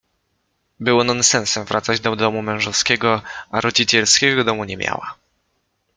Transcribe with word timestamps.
Było 0.79 1.03
nonsensem 1.03 1.65
wracać 1.65 1.99
do 1.99 2.15
domu 2.15 2.41
mężowskiego, 2.41 3.21
a 3.51 3.61
rodzicielskiego 3.61 4.43
domu 4.43 4.63
nie 4.63 4.77
miała. 4.77 5.15